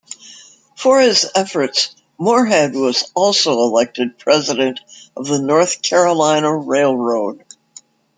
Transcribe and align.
For 0.75 0.99
his 0.99 1.29
efforts, 1.35 1.95
Morehead 2.17 2.73
was 2.73 3.11
also 3.13 3.51
elected 3.51 4.17
president 4.17 4.79
of 5.15 5.27
the 5.27 5.39
North 5.39 5.83
Carolina 5.83 6.51
Railroad. 6.57 7.45